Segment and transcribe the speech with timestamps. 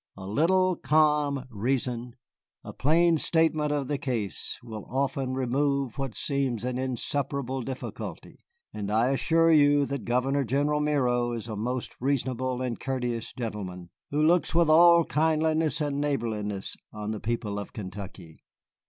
[0.17, 2.15] A little calm reason,
[2.63, 8.39] a plain statement of the case, will often remove what seems an insuperable difficulty,
[8.73, 13.91] and I assure you that Governor general Miro is a most reasonable and courteous gentleman,
[14.09, 18.39] who looks with all kindliness and neighborliness on the people of Kentucky.